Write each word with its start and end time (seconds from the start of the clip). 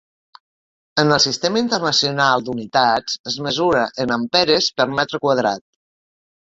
En 1.03 1.13
el 1.17 1.21
sistema 1.25 1.61
internacional 1.65 2.47
d'unitats 2.49 3.21
es 3.35 3.39
mesura 3.51 3.87
en 4.07 4.19
amperes 4.19 4.75
per 4.81 4.93
metre 4.99 5.25
quadrat. 5.29 5.67